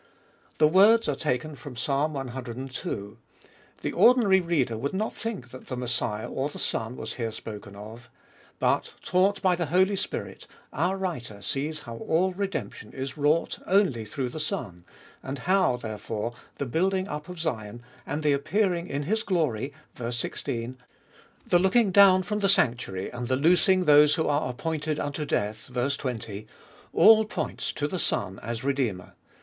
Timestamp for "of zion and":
17.29-18.23